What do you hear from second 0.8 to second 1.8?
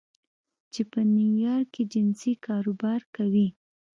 په نیویارک